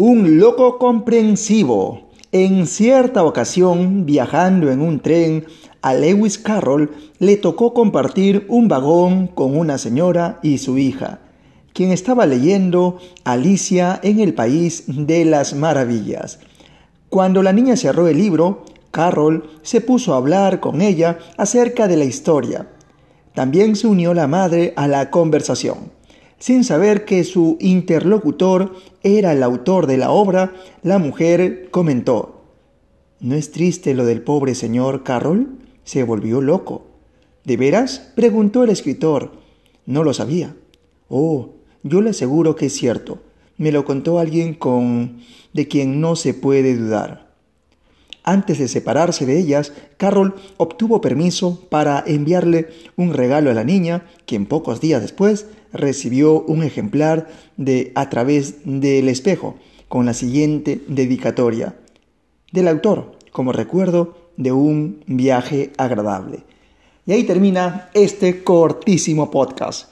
Un 0.00 0.38
loco 0.38 0.78
comprensivo. 0.78 2.10
En 2.30 2.68
cierta 2.68 3.24
ocasión, 3.24 4.06
viajando 4.06 4.70
en 4.70 4.80
un 4.80 5.00
tren, 5.00 5.46
a 5.82 5.92
Lewis 5.92 6.38
Carroll 6.38 6.92
le 7.18 7.36
tocó 7.36 7.74
compartir 7.74 8.46
un 8.48 8.68
vagón 8.68 9.26
con 9.26 9.56
una 9.56 9.76
señora 9.76 10.38
y 10.40 10.58
su 10.58 10.78
hija, 10.78 11.18
quien 11.72 11.90
estaba 11.90 12.26
leyendo 12.26 12.98
Alicia 13.24 13.98
en 14.04 14.20
el 14.20 14.34
País 14.34 14.84
de 14.86 15.24
las 15.24 15.56
Maravillas. 15.56 16.38
Cuando 17.08 17.42
la 17.42 17.52
niña 17.52 17.74
cerró 17.76 18.06
el 18.06 18.18
libro, 18.18 18.66
Carroll 18.92 19.50
se 19.62 19.80
puso 19.80 20.14
a 20.14 20.18
hablar 20.18 20.60
con 20.60 20.80
ella 20.80 21.18
acerca 21.36 21.88
de 21.88 21.96
la 21.96 22.04
historia. 22.04 22.68
También 23.34 23.74
se 23.74 23.88
unió 23.88 24.14
la 24.14 24.28
madre 24.28 24.74
a 24.76 24.86
la 24.86 25.10
conversación. 25.10 25.97
Sin 26.38 26.64
saber 26.64 27.04
que 27.04 27.24
su 27.24 27.56
interlocutor 27.60 28.74
era 29.02 29.32
el 29.32 29.42
autor 29.42 29.86
de 29.86 29.96
la 29.96 30.10
obra, 30.10 30.54
la 30.82 30.98
mujer 30.98 31.68
comentó, 31.70 32.38
¿No 33.20 33.34
es 33.34 33.50
triste 33.50 33.94
lo 33.94 34.04
del 34.04 34.22
pobre 34.22 34.54
señor 34.54 35.02
Carroll? 35.02 35.58
Se 35.82 36.04
volvió 36.04 36.40
loco. 36.40 36.86
¿De 37.44 37.56
veras? 37.56 38.12
preguntó 38.14 38.62
el 38.62 38.70
escritor. 38.70 39.32
No 39.86 40.04
lo 40.04 40.14
sabía. 40.14 40.54
Oh, 41.08 41.54
yo 41.82 42.00
le 42.00 42.10
aseguro 42.10 42.54
que 42.54 42.66
es 42.66 42.74
cierto. 42.74 43.18
Me 43.56 43.72
lo 43.72 43.84
contó 43.84 44.20
alguien 44.20 44.54
con 44.54 45.18
de 45.52 45.66
quien 45.66 46.00
no 46.00 46.14
se 46.14 46.32
puede 46.32 46.76
dudar. 46.76 47.27
Antes 48.28 48.58
de 48.58 48.68
separarse 48.68 49.24
de 49.24 49.38
ellas, 49.38 49.72
Carroll 49.96 50.34
obtuvo 50.58 51.00
permiso 51.00 51.62
para 51.70 52.04
enviarle 52.06 52.68
un 52.94 53.14
regalo 53.14 53.50
a 53.50 53.54
la 53.54 53.64
niña, 53.64 54.04
quien 54.26 54.44
pocos 54.44 54.82
días 54.82 55.00
después 55.00 55.46
recibió 55.72 56.42
un 56.42 56.62
ejemplar 56.62 57.28
de 57.56 57.90
A 57.94 58.10
través 58.10 58.56
del 58.66 59.08
espejo, 59.08 59.56
con 59.88 60.04
la 60.04 60.12
siguiente 60.12 60.82
dedicatoria 60.88 61.74
del 62.52 62.68
autor, 62.68 63.16
como 63.32 63.52
recuerdo 63.52 64.18
de 64.36 64.52
un 64.52 65.02
viaje 65.06 65.72
agradable. 65.78 66.40
Y 67.06 67.12
ahí 67.12 67.24
termina 67.24 67.88
este 67.94 68.44
cortísimo 68.44 69.30
podcast. 69.30 69.90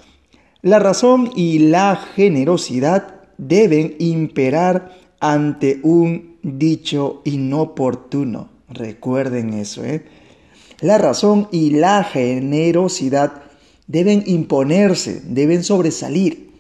La 0.61 0.79
razón 0.79 1.31
y 1.35 1.61
la 1.61 1.97
generosidad 2.15 3.15
deben 3.39 3.97
imperar 3.99 5.06
ante 5.21 5.81
un 5.83 6.37
dicho 6.43 7.23
inoportuno. 7.25 8.49
Recuerden 8.69 9.55
eso, 9.55 9.85
¿eh? 9.85 10.05
La 10.81 10.99
razón 10.99 11.49
y 11.53 11.71
la 11.71 12.05
generosidad 12.05 13.43
deben 13.87 14.25
imponerse, 14.27 15.23
deben 15.25 15.65
sobresalir 15.65 16.51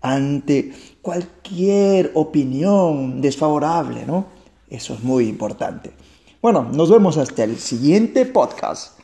ante 0.00 0.72
cualquier 1.00 2.10
opinión 2.14 3.20
desfavorable, 3.20 4.04
¿no? 4.06 4.26
Eso 4.68 4.94
es 4.94 5.02
muy 5.02 5.28
importante. 5.28 5.92
Bueno, 6.40 6.68
nos 6.72 6.90
vemos 6.90 7.16
hasta 7.18 7.44
el 7.44 7.58
siguiente 7.58 8.26
podcast. 8.26 8.98